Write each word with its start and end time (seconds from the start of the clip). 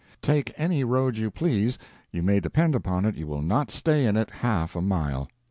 Take 0.23 0.51
any 0.57 0.83
road 0.83 1.15
you 1.15 1.29
please, 1.29 1.77
you 2.11 2.23
may 2.23 2.39
depend 2.39 2.73
upon 2.73 3.05
it 3.05 3.17
you 3.17 3.27
will 3.27 3.43
not 3.43 3.69
stay 3.69 4.07
in 4.07 4.17
it 4.17 4.31
half 4.31 4.75
a 4.75 4.81
mile. 4.81 5.29